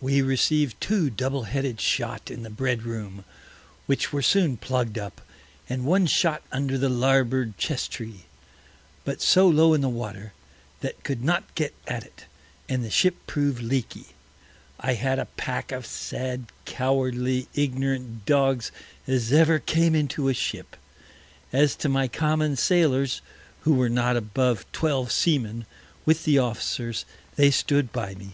We 0.00 0.22
received 0.22 0.80
two 0.80 1.08
Double 1.08 1.44
headed 1.44 1.80
Shot 1.80 2.32
in 2.32 2.42
the 2.42 2.50
Bread 2.50 2.82
room, 2.82 3.24
which 3.86 4.12
were 4.12 4.20
soon 4.20 4.56
plugg'd 4.56 4.98
up, 4.98 5.20
and 5.68 5.84
one 5.84 6.06
Shot 6.06 6.42
under 6.50 6.76
the 6.76 6.88
Larboard 6.88 7.56
Chesstree, 7.58 8.24
but 9.04 9.20
so 9.22 9.46
low 9.46 9.72
in 9.72 9.80
the 9.80 9.88
Water, 9.88 10.32
that 10.80 11.04
could 11.04 11.22
not 11.22 11.54
get 11.54 11.74
at 11.86 12.02
it, 12.02 12.24
and 12.68 12.82
the 12.84 12.90
Ship 12.90 13.14
prov'd 13.28 13.60
leaky. 13.62 14.06
I 14.80 14.94
had 14.94 15.20
a 15.20 15.26
Pack 15.36 15.70
of 15.70 15.86
sad 15.86 16.46
cowardly, 16.64 17.46
ignorant 17.54 18.26
Dogs 18.26 18.72
as 19.06 19.32
ever 19.32 19.60
came 19.60 19.94
into 19.94 20.28
a 20.28 20.34
Ship. 20.34 20.74
As 21.52 21.76
to 21.76 21.88
my 21.88 22.08
common 22.08 22.56
Sailors, 22.56 23.20
who 23.60 23.74
were 23.74 23.88
not 23.88 24.16
above 24.16 24.66
Twelve 24.72 25.12
Seamen, 25.12 25.66
with 26.04 26.24
the 26.24 26.36
Officers, 26.40 27.04
they 27.36 27.52
stood 27.52 27.92
by 27.92 28.16
me. 28.16 28.32